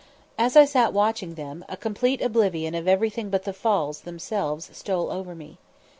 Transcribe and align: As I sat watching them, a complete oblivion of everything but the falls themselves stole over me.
As 0.35 0.55
I 0.57 0.65
sat 0.65 0.93
watching 0.93 1.35
them, 1.35 1.63
a 1.69 1.77
complete 1.77 2.23
oblivion 2.23 2.73
of 2.73 2.87
everything 2.87 3.29
but 3.29 3.43
the 3.43 3.53
falls 3.53 4.01
themselves 4.01 4.71
stole 4.75 5.11
over 5.11 5.35
me. 5.35 5.59